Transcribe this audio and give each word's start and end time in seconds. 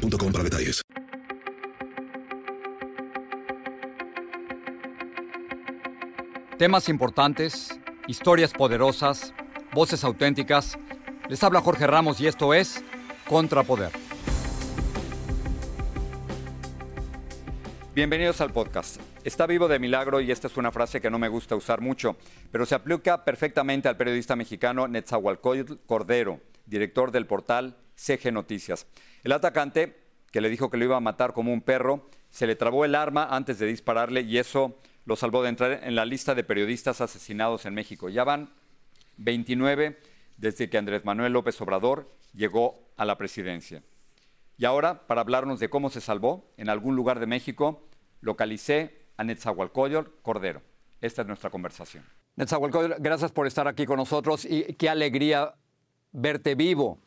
para 0.00 0.44
detalles. 0.44 0.82
Temas 6.58 6.88
importantes, 6.88 7.78
historias 8.06 8.52
poderosas, 8.52 9.32
voces 9.72 10.04
auténticas. 10.04 10.78
Les 11.28 11.42
habla 11.42 11.60
Jorge 11.60 11.86
Ramos 11.86 12.20
y 12.20 12.26
esto 12.26 12.52
es 12.54 12.82
Contrapoder. 13.26 13.90
Bienvenidos 17.94 18.40
al 18.40 18.52
podcast. 18.52 19.00
Está 19.24 19.46
vivo 19.46 19.68
de 19.68 19.78
milagro 19.78 20.20
y 20.20 20.30
esta 20.30 20.46
es 20.46 20.56
una 20.56 20.70
frase 20.70 21.00
que 21.00 21.10
no 21.10 21.18
me 21.18 21.28
gusta 21.28 21.56
usar 21.56 21.80
mucho, 21.80 22.16
pero 22.50 22.64
se 22.64 22.74
aplica 22.74 23.24
perfectamente 23.24 23.88
al 23.88 23.96
periodista 23.96 24.36
mexicano 24.36 24.88
Netzahualcóyotl 24.88 25.74
Cordero, 25.86 26.40
director 26.66 27.10
del 27.10 27.26
portal 27.26 27.76
CG 27.96 28.32
Noticias. 28.32 28.86
El 29.22 29.32
atacante, 29.32 29.96
que 30.30 30.40
le 30.40 30.48
dijo 30.48 30.70
que 30.70 30.76
lo 30.76 30.84
iba 30.84 30.96
a 30.96 31.00
matar 31.00 31.32
como 31.32 31.52
un 31.52 31.60
perro, 31.60 32.08
se 32.30 32.46
le 32.46 32.56
trabó 32.56 32.84
el 32.84 32.94
arma 32.94 33.28
antes 33.30 33.58
de 33.58 33.66
dispararle 33.66 34.22
y 34.22 34.38
eso 34.38 34.78
lo 35.04 35.16
salvó 35.16 35.42
de 35.42 35.48
entrar 35.48 35.80
en 35.82 35.94
la 35.94 36.04
lista 36.04 36.34
de 36.34 36.44
periodistas 36.44 37.00
asesinados 37.00 37.66
en 37.66 37.74
México. 37.74 38.08
Ya 38.08 38.24
van 38.24 38.50
29 39.16 39.98
desde 40.36 40.70
que 40.70 40.78
Andrés 40.78 41.04
Manuel 41.04 41.32
López 41.32 41.60
Obrador 41.60 42.10
llegó 42.32 42.88
a 42.96 43.04
la 43.04 43.18
presidencia. 43.18 43.82
Y 44.56 44.64
ahora, 44.64 45.06
para 45.06 45.22
hablarnos 45.22 45.58
de 45.58 45.70
cómo 45.70 45.90
se 45.90 46.00
salvó 46.00 46.52
en 46.56 46.68
algún 46.68 46.94
lugar 46.94 47.18
de 47.18 47.26
México, 47.26 47.88
localicé 48.20 49.06
a 49.16 49.24
Netzahualcóyotl 49.24 50.10
Cordero. 50.22 50.62
Esta 51.00 51.22
es 51.22 51.28
nuestra 51.28 51.50
conversación. 51.50 52.04
Netzahualcóyotl, 52.36 53.02
gracias 53.02 53.32
por 53.32 53.46
estar 53.46 53.66
aquí 53.66 53.86
con 53.86 53.96
nosotros 53.96 54.44
y 54.44 54.74
qué 54.74 54.88
alegría 54.88 55.54
verte 56.12 56.54
vivo. 56.54 56.98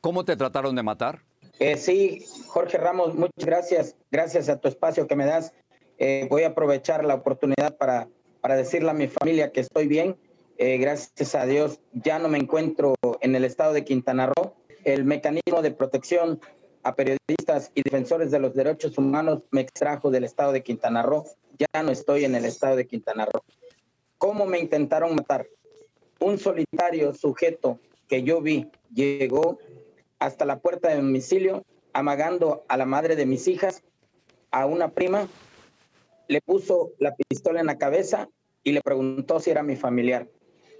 ¿Cómo 0.00 0.24
te 0.24 0.36
trataron 0.36 0.74
de 0.74 0.82
matar? 0.82 1.22
Eh, 1.60 1.76
sí, 1.76 2.24
Jorge 2.46 2.78
Ramos, 2.78 3.14
muchas 3.14 3.44
gracias. 3.44 3.96
Gracias 4.10 4.48
a 4.48 4.58
tu 4.58 4.66
espacio 4.66 5.06
que 5.06 5.14
me 5.14 5.26
das. 5.26 5.52
Eh, 5.98 6.26
voy 6.30 6.44
a 6.44 6.48
aprovechar 6.48 7.04
la 7.04 7.14
oportunidad 7.14 7.76
para, 7.76 8.08
para 8.40 8.56
decirle 8.56 8.88
a 8.88 8.94
mi 8.94 9.08
familia 9.08 9.52
que 9.52 9.60
estoy 9.60 9.86
bien. 9.86 10.16
Eh, 10.56 10.78
gracias 10.78 11.34
a 11.34 11.44
Dios 11.44 11.80
ya 11.92 12.18
no 12.18 12.28
me 12.28 12.38
encuentro 12.38 12.94
en 13.20 13.36
el 13.36 13.44
estado 13.44 13.74
de 13.74 13.84
Quintana 13.84 14.26
Roo. 14.26 14.54
El 14.84 15.04
mecanismo 15.04 15.60
de 15.60 15.70
protección 15.70 16.40
a 16.82 16.94
periodistas 16.94 17.70
y 17.74 17.82
defensores 17.82 18.30
de 18.30 18.38
los 18.38 18.54
derechos 18.54 18.96
humanos 18.96 19.42
me 19.50 19.60
extrajo 19.60 20.10
del 20.10 20.24
estado 20.24 20.52
de 20.52 20.62
Quintana 20.62 21.02
Roo. 21.02 21.26
Ya 21.58 21.82
no 21.82 21.90
estoy 21.90 22.24
en 22.24 22.36
el 22.36 22.46
estado 22.46 22.76
de 22.76 22.86
Quintana 22.86 23.26
Roo. 23.26 23.42
¿Cómo 24.16 24.46
me 24.46 24.58
intentaron 24.58 25.14
matar? 25.14 25.46
Un 26.20 26.38
solitario 26.38 27.12
sujeto 27.12 27.78
que 28.08 28.22
yo 28.22 28.40
vi 28.40 28.70
llegó 28.94 29.58
hasta 30.20 30.44
la 30.44 30.60
puerta 30.60 30.88
de 30.88 30.96
domicilio, 30.96 31.64
amagando 31.92 32.64
a 32.68 32.76
la 32.76 32.86
madre 32.86 33.16
de 33.16 33.26
mis 33.26 33.48
hijas, 33.48 33.82
a 34.52 34.66
una 34.66 34.92
prima, 34.92 35.26
le 36.28 36.40
puso 36.40 36.92
la 36.98 37.14
pistola 37.16 37.60
en 37.60 37.66
la 37.66 37.78
cabeza 37.78 38.28
y 38.62 38.72
le 38.72 38.82
preguntó 38.82 39.40
si 39.40 39.50
era 39.50 39.62
mi 39.62 39.74
familiar. 39.74 40.28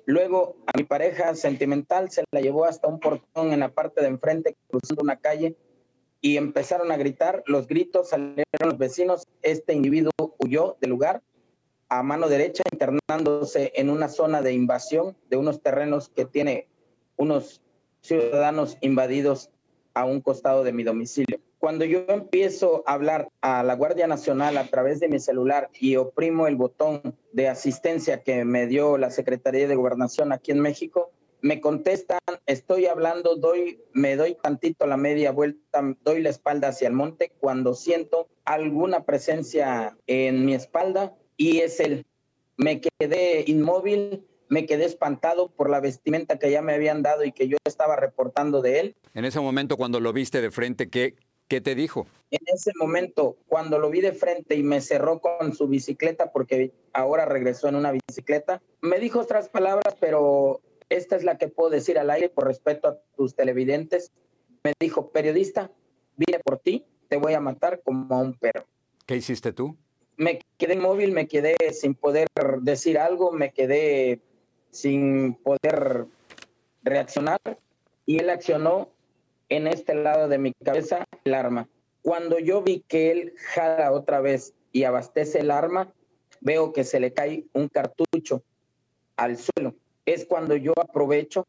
Luego 0.04 0.56
a 0.66 0.76
mi 0.76 0.84
pareja 0.84 1.34
sentimental 1.34 2.10
se 2.10 2.24
la 2.30 2.40
llevó 2.40 2.64
hasta 2.64 2.88
un 2.88 3.00
portón 3.00 3.52
en 3.52 3.60
la 3.60 3.70
parte 3.70 4.00
de 4.00 4.08
enfrente, 4.08 4.56
cruzando 4.68 5.02
una 5.02 5.16
calle, 5.16 5.56
y 6.20 6.36
empezaron 6.36 6.92
a 6.92 6.96
gritar. 6.96 7.42
Los 7.46 7.66
gritos 7.66 8.10
salieron 8.10 8.44
los 8.60 8.78
vecinos. 8.78 9.26
Este 9.42 9.72
individuo 9.72 10.12
huyó 10.38 10.76
del 10.80 10.90
lugar 10.90 11.22
a 11.88 12.02
mano 12.02 12.28
derecha, 12.28 12.62
internándose 12.70 13.72
en 13.74 13.90
una 13.90 14.08
zona 14.08 14.42
de 14.42 14.52
invasión 14.52 15.16
de 15.28 15.36
unos 15.36 15.62
terrenos 15.62 16.08
que 16.08 16.24
tiene 16.24 16.68
unos 17.16 17.62
ciudadanos 18.00 18.76
invadidos 18.80 19.50
a 19.94 20.04
un 20.04 20.20
costado 20.20 20.64
de 20.64 20.72
mi 20.72 20.84
domicilio. 20.84 21.40
Cuando 21.58 21.84
yo 21.84 22.06
empiezo 22.08 22.82
a 22.86 22.94
hablar 22.94 23.28
a 23.42 23.62
la 23.62 23.74
Guardia 23.74 24.06
Nacional 24.06 24.56
a 24.56 24.66
través 24.68 24.98
de 24.98 25.08
mi 25.08 25.20
celular 25.20 25.68
y 25.78 25.96
oprimo 25.96 26.46
el 26.46 26.56
botón 26.56 27.16
de 27.32 27.48
asistencia 27.48 28.22
que 28.22 28.44
me 28.44 28.66
dio 28.66 28.96
la 28.96 29.10
Secretaría 29.10 29.68
de 29.68 29.74
Gobernación 29.74 30.32
aquí 30.32 30.52
en 30.52 30.60
México, 30.60 31.12
me 31.42 31.60
contestan, 31.60 32.18
estoy 32.46 32.86
hablando, 32.86 33.36
doy, 33.36 33.82
me 33.92 34.16
doy 34.16 34.36
tantito 34.42 34.86
la 34.86 34.96
media 34.96 35.32
vuelta, 35.32 35.96
doy 36.02 36.22
la 36.22 36.30
espalda 36.30 36.68
hacia 36.68 36.88
el 36.88 36.94
monte 36.94 37.32
cuando 37.40 37.74
siento 37.74 38.28
alguna 38.44 39.04
presencia 39.04 39.96
en 40.06 40.44
mi 40.44 40.54
espalda 40.54 41.14
y 41.36 41.58
es 41.58 41.80
él. 41.80 42.06
Me 42.56 42.80
quedé 42.80 43.44
inmóvil, 43.46 44.26
me 44.50 44.66
quedé 44.66 44.84
espantado 44.84 45.48
por 45.48 45.70
la 45.70 45.80
vestimenta 45.80 46.38
que 46.38 46.50
ya 46.50 46.60
me 46.60 46.74
habían 46.74 47.02
dado 47.02 47.24
y 47.24 47.32
que 47.32 47.48
yo 47.48 47.56
estaba 47.64 47.96
reportando 47.96 48.60
de 48.60 48.80
él. 48.80 48.96
En 49.14 49.24
ese 49.24 49.40
momento, 49.40 49.76
cuando 49.76 50.00
lo 50.00 50.12
viste 50.12 50.42
de 50.42 50.50
frente, 50.50 50.90
¿qué, 50.90 51.14
qué 51.48 51.60
te 51.60 51.76
dijo? 51.76 52.08
En 52.32 52.40
ese 52.52 52.72
momento, 52.78 53.38
cuando 53.46 53.78
lo 53.78 53.90
vi 53.90 54.00
de 54.00 54.12
frente 54.12 54.56
y 54.56 54.64
me 54.64 54.80
cerró 54.80 55.20
con 55.20 55.54
su 55.54 55.68
bicicleta, 55.68 56.32
porque 56.32 56.72
ahora 56.92 57.26
regresó 57.26 57.68
en 57.68 57.76
una 57.76 57.92
bicicleta, 57.92 58.60
me 58.80 58.98
dijo 58.98 59.20
otras 59.20 59.48
palabras, 59.48 59.94
pero 60.00 60.60
esta 60.88 61.14
es 61.14 61.22
la 61.22 61.38
que 61.38 61.46
puedo 61.46 61.70
decir 61.70 61.96
al 61.96 62.10
aire 62.10 62.28
por 62.28 62.48
respeto 62.48 62.88
a 62.88 62.98
tus 63.16 63.36
televidentes. 63.36 64.10
Me 64.64 64.72
dijo, 64.80 65.10
periodista, 65.12 65.70
vine 66.16 66.40
por 66.40 66.58
ti, 66.58 66.84
te 67.08 67.18
voy 67.18 67.34
a 67.34 67.40
matar 67.40 67.80
como 67.84 68.12
a 68.12 68.20
un 68.20 68.34
perro. 68.34 68.66
¿Qué 69.06 69.14
hiciste 69.14 69.52
tú? 69.52 69.76
Me 70.16 70.40
quedé 70.58 70.74
inmóvil, 70.74 71.12
me 71.12 71.28
quedé 71.28 71.54
sin 71.72 71.94
poder 71.94 72.26
decir 72.62 72.98
algo, 72.98 73.30
me 73.30 73.52
quedé 73.52 74.20
sin 74.70 75.34
poder 75.34 76.06
reaccionar 76.82 77.40
y 78.06 78.18
él 78.18 78.30
accionó 78.30 78.88
en 79.48 79.66
este 79.66 79.94
lado 79.94 80.28
de 80.28 80.38
mi 80.38 80.52
cabeza 80.52 81.04
el 81.24 81.34
arma. 81.34 81.68
Cuando 82.02 82.38
yo 82.38 82.62
vi 82.62 82.84
que 82.88 83.10
él 83.10 83.34
jala 83.54 83.92
otra 83.92 84.20
vez 84.20 84.54
y 84.72 84.84
abastece 84.84 85.40
el 85.40 85.50
arma, 85.50 85.92
veo 86.40 86.72
que 86.72 86.84
se 86.84 87.00
le 87.00 87.12
cae 87.12 87.44
un 87.52 87.68
cartucho 87.68 88.42
al 89.16 89.36
suelo. 89.36 89.74
Es 90.06 90.24
cuando 90.24 90.56
yo 90.56 90.72
aprovecho 90.80 91.46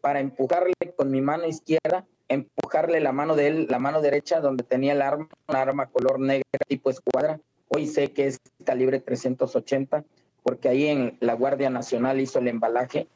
para 0.00 0.20
empujarle 0.20 0.74
con 0.96 1.10
mi 1.10 1.20
mano 1.20 1.46
izquierda, 1.46 2.06
empujarle 2.28 3.00
la 3.00 3.12
mano 3.12 3.36
de 3.36 3.46
él, 3.46 3.66
la 3.70 3.78
mano 3.78 4.02
derecha 4.02 4.40
donde 4.40 4.64
tenía 4.64 4.92
el 4.92 5.02
arma, 5.02 5.28
un 5.48 5.56
arma 5.56 5.86
color 5.86 6.20
negra 6.20 6.44
tipo 6.66 6.90
escuadra. 6.90 7.40
Hoy 7.68 7.86
sé 7.86 8.12
que 8.12 8.26
es 8.26 8.38
calibre 8.64 9.00
380 9.00 10.04
porque 10.46 10.68
ahí 10.68 10.86
en 10.86 11.16
la 11.18 11.34
Guardia 11.34 11.70
Nacional 11.70 12.20
hizo 12.20 12.38
el 12.38 12.46
embalaje 12.46 13.08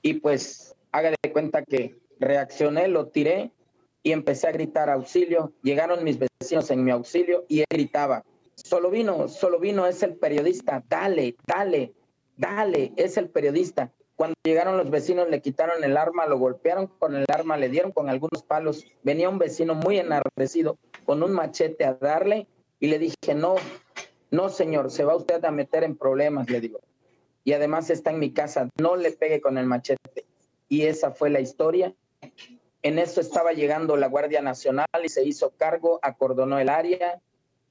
y 0.00 0.14
pues 0.14 0.76
haga 0.92 1.10
de 1.10 1.32
cuenta 1.32 1.64
que 1.64 1.98
reaccioné, 2.20 2.86
lo 2.86 3.08
tiré 3.08 3.50
y 4.04 4.12
empecé 4.12 4.46
a 4.46 4.52
gritar 4.52 4.88
auxilio. 4.88 5.52
Llegaron 5.64 6.04
mis 6.04 6.20
vecinos 6.20 6.70
en 6.70 6.84
mi 6.84 6.92
auxilio 6.92 7.44
y 7.48 7.60
él 7.60 7.66
gritaba, 7.68 8.24
solo 8.54 8.90
vino, 8.90 9.26
solo 9.26 9.58
vino, 9.58 9.88
es 9.88 10.04
el 10.04 10.14
periodista, 10.14 10.84
dale, 10.88 11.34
dale, 11.48 11.94
dale, 12.36 12.92
es 12.94 13.16
el 13.16 13.28
periodista. 13.28 13.90
Cuando 14.14 14.36
llegaron 14.44 14.76
los 14.76 14.88
vecinos 14.88 15.28
le 15.28 15.42
quitaron 15.42 15.82
el 15.82 15.96
arma, 15.96 16.26
lo 16.26 16.38
golpearon 16.38 16.86
con 16.86 17.16
el 17.16 17.24
arma, 17.28 17.56
le 17.56 17.70
dieron 17.70 17.90
con 17.90 18.08
algunos 18.08 18.44
palos. 18.44 18.86
Venía 19.02 19.28
un 19.28 19.38
vecino 19.38 19.74
muy 19.74 19.98
enardecido 19.98 20.78
con 21.04 21.24
un 21.24 21.32
machete 21.32 21.84
a 21.84 21.94
darle 21.94 22.46
y 22.78 22.86
le 22.86 23.00
dije, 23.00 23.34
no, 23.34 23.56
no, 24.32 24.48
señor, 24.48 24.90
se 24.90 25.04
va 25.04 25.14
usted 25.14 25.44
a 25.44 25.50
meter 25.50 25.84
en 25.84 25.94
problemas, 25.94 26.48
le 26.48 26.60
digo. 26.60 26.80
Y 27.44 27.52
además 27.52 27.90
está 27.90 28.10
en 28.10 28.18
mi 28.18 28.32
casa, 28.32 28.70
no 28.80 28.96
le 28.96 29.12
pegue 29.12 29.42
con 29.42 29.58
el 29.58 29.66
machete. 29.66 30.24
Y 30.70 30.82
esa 30.82 31.12
fue 31.12 31.28
la 31.28 31.40
historia. 31.40 31.94
En 32.82 32.98
eso 32.98 33.20
estaba 33.20 33.52
llegando 33.52 33.96
la 33.96 34.08
Guardia 34.08 34.40
Nacional 34.40 34.86
y 35.04 35.10
se 35.10 35.22
hizo 35.22 35.50
cargo, 35.50 36.00
acordonó 36.02 36.58
el 36.58 36.70
área, 36.70 37.20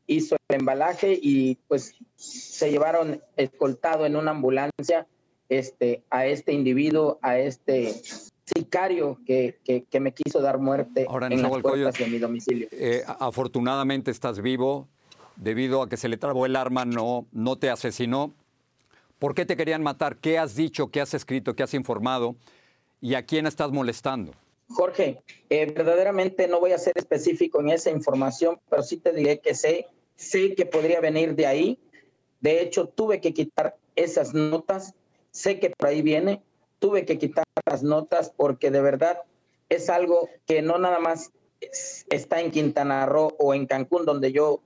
hizo 0.06 0.36
el 0.50 0.60
embalaje 0.60 1.18
y 1.20 1.56
pues 1.68 1.96
se 2.16 2.70
llevaron 2.70 3.24
escoltado 3.38 4.06
en 4.06 4.16
una 4.16 4.32
ambulancia 4.32 5.08
este, 5.50 6.04
a 6.12 6.28
este 6.28 6.54
individuo, 6.54 7.18
a 7.24 7.40
este 7.40 7.92
sicario 8.46 9.20
que, 9.26 9.58
que, 9.64 10.00
me 10.00 10.14
quiso 10.14 10.42
dar 10.42 10.60
muerte 10.60 11.08
en 11.10 11.42
las 11.42 11.52
puertas 11.60 11.98
de 11.98 12.08
mi 12.08 12.20
domicilio. 12.20 12.68
Eh, 12.72 13.04
afortunadamente 13.08 14.12
estás 14.12 14.42
vivo, 14.42 14.88
debido 15.42 15.82
a 15.82 15.90
que 15.90 15.98
se 15.98 16.08
le 16.08 16.18
trabó 16.18 16.46
el 16.46 16.56
arma, 16.56 16.86
no, 16.86 17.26
no 17.32 17.58
te 17.58 17.70
asesinó. 17.70 18.32
¿Por 19.18 19.34
qué 19.34 19.46
te 19.46 19.58
querían 19.58 19.82
matar? 19.82 20.18
¿Qué 20.18 20.38
has 20.38 20.56
dicho? 20.56 20.92
¿Qué 20.92 21.02
has 21.02 21.14
escrito? 21.14 21.56
¿Qué 21.56 21.64
has 21.64 21.74
informado? 21.74 22.36
¿Y 23.02 23.16
a 23.16 23.26
quién 23.26 23.48
estás 23.48 23.72
molestando? 23.72 24.34
Jorge, 24.70 25.22
eh, 25.50 25.66
verdaderamente 25.66 26.48
no 26.48 26.60
voy 26.60 26.74
a 26.74 26.78
ser 26.78 26.94
específico 26.96 27.60
en 27.60 27.70
esa 27.72 27.90
información, 27.90 28.60
pero 28.70 28.84
sí 28.84 28.98
te 28.98 29.12
diré 29.12 29.40
que 29.40 29.56
sé, 29.56 29.88
sé 30.16 30.54
que 30.54 30.66
podría 30.68 31.02
venir 31.02 31.36
de 31.36 31.48
ahí. 31.48 31.80
De 32.40 32.62
hecho, 32.62 32.88
tuve 32.88 33.20
que 33.20 33.34
quitar 33.34 33.76
esas 33.96 34.36
notas, 34.36 34.94
sé 35.32 35.60
que 35.60 35.72
por 35.72 35.90
ahí 35.90 36.04
viene, 36.04 36.44
tuve 36.78 37.04
que 37.04 37.18
quitar 37.18 37.46
las 37.66 37.82
notas 37.82 38.32
porque 38.36 38.70
de 38.70 38.82
verdad 38.82 39.24
es 39.70 39.90
algo 39.90 40.30
que 40.46 40.62
no 40.62 40.78
nada 40.78 41.00
más 41.00 41.32
está 42.10 42.42
en 42.42 42.52
Quintana 42.52 43.06
Roo 43.08 43.36
o 43.40 43.54
en 43.56 43.66
Cancún, 43.66 44.06
donde 44.06 44.32
yo 44.32 44.62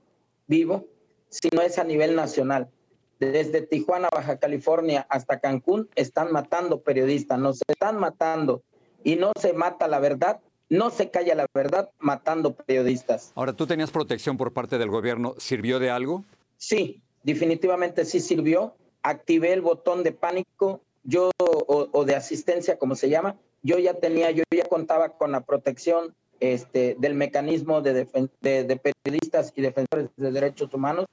vivo, 0.46 0.86
sino 1.28 1.62
es 1.62 1.78
a 1.78 1.84
nivel 1.84 2.14
nacional. 2.14 2.70
Desde 3.18 3.62
Tijuana, 3.62 4.08
Baja 4.12 4.38
California 4.38 5.06
hasta 5.08 5.40
Cancún 5.40 5.88
están 5.94 6.32
matando 6.32 6.82
periodistas, 6.82 7.38
nos 7.38 7.60
están 7.66 7.98
matando 7.98 8.62
y 9.04 9.16
no 9.16 9.32
se 9.40 9.54
mata 9.54 9.88
la 9.88 10.00
verdad, 10.00 10.40
no 10.68 10.90
se 10.90 11.10
calla 11.10 11.34
la 11.34 11.46
verdad 11.54 11.90
matando 11.98 12.54
periodistas. 12.54 13.32
Ahora, 13.34 13.54
¿tú 13.54 13.66
tenías 13.66 13.90
protección 13.90 14.36
por 14.36 14.52
parte 14.52 14.78
del 14.78 14.90
gobierno? 14.90 15.34
¿Sirvió 15.38 15.78
de 15.78 15.90
algo? 15.90 16.24
Sí, 16.58 17.02
definitivamente 17.22 18.04
sí 18.04 18.20
sirvió. 18.20 18.74
Activé 19.02 19.52
el 19.52 19.62
botón 19.62 20.02
de 20.02 20.12
pánico, 20.12 20.82
yo 21.04 21.30
o, 21.38 22.04
de 22.04 22.16
asistencia, 22.16 22.78
como 22.78 22.96
se 22.96 23.08
llama. 23.08 23.36
Yo 23.62 23.78
ya 23.78 23.94
tenía, 23.94 24.30
yo 24.30 24.42
ya 24.50 24.64
contaba 24.64 25.16
con 25.16 25.32
la 25.32 25.42
protección 25.42 26.14
este, 26.40 26.96
del 26.98 27.14
mecanismo 27.14 27.80
de, 27.82 28.06
de, 28.40 28.76
periodistas 28.76 29.52
y 29.54 29.62
defensores 29.62 30.10
de 30.16 30.30
derechos 30.30 30.72
humanos. 30.74 31.06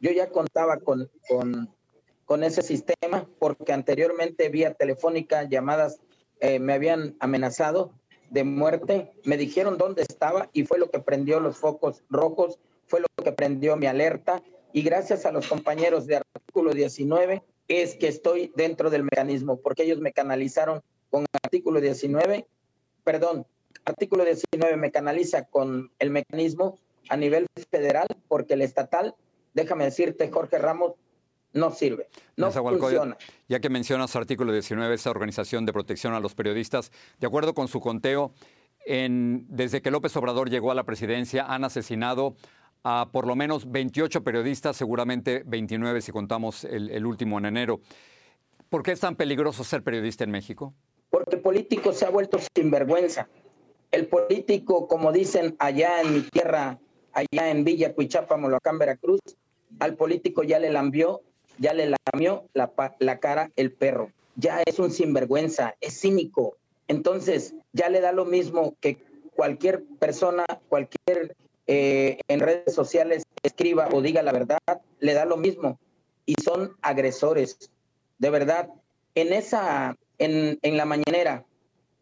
Yo 0.00 0.10
ya 0.10 0.30
contaba 0.30 0.78
con, 0.78 1.10
con, 1.28 1.70
con 2.24 2.42
ese 2.44 2.62
sistema 2.62 3.28
porque 3.38 3.72
anteriormente 3.72 4.48
vía 4.48 4.74
telefónica, 4.74 5.44
llamadas, 5.44 6.00
eh, 6.40 6.58
me 6.58 6.72
habían 6.74 7.16
amenazado 7.20 7.92
de 8.30 8.44
muerte, 8.44 9.12
me 9.24 9.36
dijeron 9.36 9.78
dónde 9.78 10.02
estaba 10.02 10.50
y 10.52 10.64
fue 10.64 10.78
lo 10.78 10.90
que 10.90 10.98
prendió 10.98 11.40
los 11.40 11.56
focos 11.56 12.02
rojos, 12.10 12.58
fue 12.86 13.00
lo 13.00 13.06
que 13.22 13.32
prendió 13.32 13.76
mi 13.76 13.86
alerta 13.86 14.42
y 14.72 14.82
gracias 14.82 15.24
a 15.24 15.32
los 15.32 15.46
compañeros 15.46 16.06
de 16.06 16.16
artículo 16.16 16.72
19 16.72 17.42
es 17.68 17.94
que 17.94 18.08
estoy 18.08 18.52
dentro 18.56 18.90
del 18.90 19.04
mecanismo 19.04 19.60
porque 19.60 19.84
ellos 19.84 20.00
me 20.00 20.12
canalizaron 20.12 20.82
con 21.10 21.26
artículo 21.44 21.80
19, 21.80 22.46
perdón, 23.04 23.46
artículo 23.84 24.24
19 24.24 24.76
me 24.76 24.90
canaliza 24.90 25.44
con 25.44 25.90
el 25.98 26.10
mecanismo 26.10 26.78
a 27.08 27.16
nivel 27.16 27.46
federal, 27.70 28.06
porque 28.28 28.54
el 28.54 28.62
estatal, 28.62 29.14
déjame 29.52 29.84
decirte, 29.84 30.30
Jorge 30.30 30.58
Ramos, 30.58 30.92
no 31.52 31.70
sirve, 31.70 32.08
no 32.36 32.50
funciona. 32.50 33.16
Ya 33.48 33.60
que 33.60 33.68
mencionas 33.68 34.16
artículo 34.16 34.52
19, 34.52 34.94
esa 34.94 35.10
organización 35.10 35.64
de 35.66 35.72
protección 35.72 36.12
a 36.14 36.20
los 36.20 36.34
periodistas, 36.34 36.90
de 37.20 37.26
acuerdo 37.26 37.54
con 37.54 37.68
su 37.68 37.80
conteo, 37.80 38.32
en, 38.86 39.46
desde 39.48 39.80
que 39.80 39.90
López 39.90 40.16
Obrador 40.16 40.50
llegó 40.50 40.72
a 40.72 40.74
la 40.74 40.84
presidencia, 40.84 41.46
han 41.46 41.64
asesinado 41.64 42.34
a 42.82 43.10
por 43.12 43.26
lo 43.26 43.36
menos 43.36 43.70
28 43.70 44.24
periodistas, 44.24 44.76
seguramente 44.76 45.42
29 45.46 46.02
si 46.02 46.12
contamos 46.12 46.64
el, 46.64 46.90
el 46.90 47.06
último 47.06 47.38
en 47.38 47.46
enero. 47.46 47.80
¿Por 48.68 48.82
qué 48.82 48.92
es 48.92 49.00
tan 49.00 49.14
peligroso 49.14 49.62
ser 49.62 49.82
periodista 49.82 50.24
en 50.24 50.32
México? 50.32 50.74
Porque 51.08 51.36
político 51.36 51.92
se 51.92 52.04
ha 52.04 52.10
vuelto 52.10 52.38
sinvergüenza 52.54 53.28
el 53.94 54.08
político, 54.08 54.88
como 54.88 55.12
dicen 55.12 55.54
allá 55.60 56.00
en 56.00 56.14
mi 56.14 56.20
tierra, 56.22 56.80
allá 57.12 57.50
en 57.50 57.62
Villa 57.62 57.94
Cuichapa, 57.94 58.36
Molocán, 58.36 58.76
Veracruz, 58.76 59.20
al 59.78 59.94
político 59.94 60.42
ya 60.42 60.58
le 60.58 60.72
lambió, 60.72 61.22
ya 61.58 61.74
le 61.74 61.94
lamió 62.12 62.44
la, 62.54 62.72
la 62.98 63.20
cara 63.20 63.52
el 63.54 63.70
perro. 63.70 64.10
Ya 64.34 64.62
es 64.66 64.80
un 64.80 64.90
sinvergüenza, 64.90 65.76
es 65.80 66.00
cínico. 66.00 66.56
Entonces, 66.88 67.54
ya 67.72 67.88
le 67.88 68.00
da 68.00 68.10
lo 68.10 68.24
mismo 68.24 68.74
que 68.80 68.98
cualquier 69.36 69.84
persona, 70.00 70.44
cualquier 70.68 71.36
eh, 71.68 72.18
en 72.26 72.40
redes 72.40 72.74
sociales 72.74 73.22
escriba 73.44 73.88
o 73.92 74.02
diga 74.02 74.22
la 74.22 74.32
verdad, 74.32 74.58
le 74.98 75.14
da 75.14 75.24
lo 75.24 75.36
mismo. 75.36 75.78
Y 76.26 76.34
son 76.42 76.76
agresores. 76.82 77.70
De 78.18 78.30
verdad, 78.30 78.70
en 79.14 79.32
esa, 79.32 79.96
en, 80.18 80.58
en 80.62 80.76
la 80.76 80.84
mañanera 80.84 81.44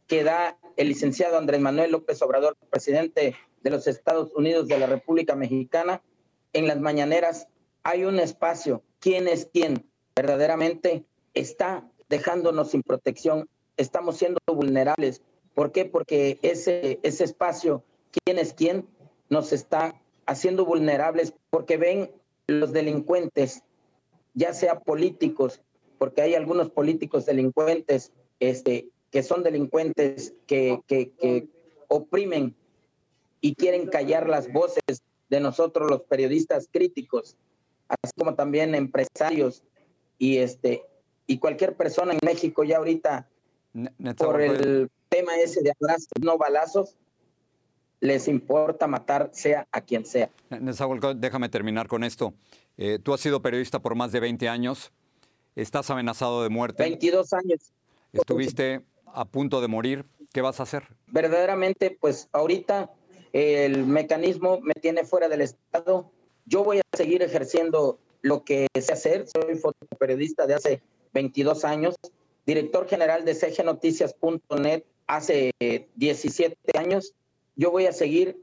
que 0.07 0.25
da 0.25 0.57
el 0.77 0.89
licenciado 0.89 1.39
Andrés 1.39 1.61
Manuel 1.61 1.93
López 1.93 2.21
Obrador, 2.23 2.57
presidente 2.71 3.37
de 3.63 3.71
los 3.71 3.87
Estados 3.87 4.33
Unidos 4.35 4.69
de 4.69 4.79
la 4.79 4.87
República 4.87 5.37
Mexicana, 5.37 6.03
en 6.53 6.67
las 6.67 6.81
mañaneras 6.81 7.49
hay 7.83 8.05
un 8.05 8.19
espacio. 8.19 8.83
¿Quién 9.01 9.29
es 9.29 9.49
quién? 9.53 9.89
Verdaderamente 10.15 11.05
está 11.35 11.89
dejándonos 12.09 12.71
sin 12.71 12.83
protección. 12.83 13.49
Estamos 13.77 14.17
siendo 14.17 14.39
vulnerables. 14.47 15.23
¿Por 15.55 15.73
qué? 15.73 15.85
Porque 15.85 16.39
ese, 16.43 17.01
ese 17.03 17.25
espacio, 17.25 17.85
¿quién 18.25 18.39
es 18.39 18.53
quién? 18.53 18.87
Nos 19.29 19.53
está 19.53 20.01
haciendo 20.27 20.65
vulnerables 20.65 21.35
porque 21.51 21.77
ven 21.77 22.11
los 22.47 22.73
delincuentes, 22.73 23.63
ya 24.35 24.53
sea 24.53 24.81
políticos, 24.81 25.63
porque 25.99 26.23
hay 26.23 26.35
algunos 26.35 26.71
políticos 26.71 27.27
delincuentes 27.27 28.13
este, 28.41 28.89
que 29.13 29.23
son 29.23 29.45
delincuentes 29.45 30.35
que, 30.47 30.81
que, 30.89 31.47
oprimen 31.89 32.57
y 33.43 33.55
quieren 33.55 33.87
callar 33.87 34.27
las 34.27 34.51
voces 34.51 35.03
de 35.29 35.41
nosotros 35.41 35.91
los 35.91 36.03
periodistas 36.03 36.67
críticos, 36.73 37.37
así 37.87 38.13
como 38.17 38.35
también 38.35 38.75
empresarios 38.75 39.63
y 40.19 40.39
este 40.39 40.87
y 41.27 41.39
cualquier 41.39 41.77
persona 41.77 42.15
en 42.15 42.19
México 42.25 42.65
ya 42.65 42.79
ahorita 42.79 43.29
por 44.17 44.41
el 44.41 44.91
tema 45.11 45.37
ese 45.37 45.63
de 45.63 45.73
abrazos 45.79 46.09
no 46.21 46.39
balazos 46.39 46.97
les 48.01 48.27
importa 48.29 48.87
matar 48.87 49.31
sea 49.33 49.69
a 49.71 49.83
quien 49.83 50.07
sea. 50.07 50.31
Déjame 51.17 51.49
terminar 51.51 51.87
con 51.87 52.03
esto. 52.03 52.33
Eh, 52.79 52.99
tú 53.01 53.13
has 53.13 53.21
sido 53.21 53.43
periodista 53.43 53.81
por 53.81 53.95
más 53.95 54.11
de 54.11 54.21
20 54.21 54.49
años. 54.49 54.91
Estás 55.55 55.91
amenazado 55.91 56.43
de 56.43 56.49
muerte. 56.49 56.83
22 56.83 57.33
años. 57.35 57.73
Estuviste 58.13 58.83
a 59.15 59.25
punto 59.25 59.61
de 59.61 59.69
morir, 59.69 60.05
¿qué 60.33 60.41
vas 60.41 60.61
a 60.61 60.65
hacer? 60.65 60.85
Verdaderamente, 61.07 61.97
pues 62.01 62.29
ahorita 62.33 62.91
el 63.33 63.87
mecanismo 63.87 64.61
me 64.61 64.75
tiene 64.75 65.05
fuera 65.05 65.29
del 65.29 65.41
Estado. 65.41 66.11
Yo 66.47 66.65
voy 66.65 66.79
a 66.79 66.97
seguir 66.97 67.23
ejerciendo 67.23 67.99
lo 68.21 68.45
que 68.45 68.67
sé 68.79 68.93
hacer. 68.93 69.27
Soy 69.29 69.57
fotoperiodista 69.57 70.47
de 70.47 70.55
hace 70.55 70.83
22 71.15 71.65
años, 71.65 71.97
director 72.47 72.89
general 72.89 73.25
de 73.25 73.35
cgnoticias.net 73.35 74.85
hace 75.07 75.53
17 75.97 76.57
años. 76.79 77.15
Yo 77.57 77.71
voy 77.71 77.87
a 77.87 77.93
seguir 77.93 78.41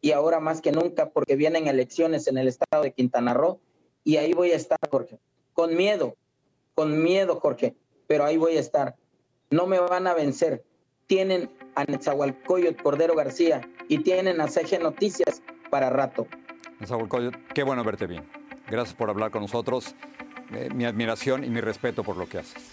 y 0.00 0.12
ahora 0.12 0.40
más 0.40 0.60
que 0.60 0.72
nunca 0.72 1.10
porque 1.10 1.36
vienen 1.36 1.66
elecciones 1.66 2.28
en 2.28 2.38
el 2.38 2.48
estado 2.48 2.82
de 2.82 2.92
Quintana 2.92 3.34
Roo 3.34 3.60
y 4.04 4.16
ahí 4.16 4.32
voy 4.32 4.52
a 4.52 4.56
estar, 4.56 4.78
Jorge, 4.90 5.18
con 5.52 5.76
miedo, 5.76 6.16
con 6.74 7.02
miedo, 7.02 7.40
Jorge, 7.40 7.74
pero 8.06 8.24
ahí 8.24 8.36
voy 8.36 8.56
a 8.56 8.60
estar 8.60 8.96
no 9.50 9.66
me 9.66 9.78
van 9.78 10.06
a 10.06 10.14
vencer. 10.14 10.64
Tienen 11.06 11.50
a 11.74 11.84
Netzahualcoyot 11.84 12.82
Cordero 12.82 13.14
García 13.14 13.60
y 13.88 13.98
tienen 13.98 14.40
a 14.40 14.48
CG 14.48 14.80
Noticias 14.80 15.42
para 15.70 15.90
rato. 15.90 16.26
Netzahualcoyot, 16.80 17.34
qué 17.54 17.62
bueno 17.62 17.82
verte 17.84 18.06
bien. 18.06 18.28
Gracias 18.70 18.94
por 18.94 19.10
hablar 19.10 19.30
con 19.30 19.42
nosotros. 19.42 19.94
Eh, 20.52 20.68
mi 20.74 20.84
admiración 20.84 21.44
y 21.44 21.50
mi 21.50 21.60
respeto 21.60 22.04
por 22.04 22.16
lo 22.16 22.28
que 22.28 22.38
haces. 22.38 22.72